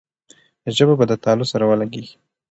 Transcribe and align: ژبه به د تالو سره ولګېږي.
ژبه 0.75 0.93
به 0.99 1.05
د 1.07 1.13
تالو 1.23 1.45
سره 1.51 1.63
ولګېږي. 1.65 2.15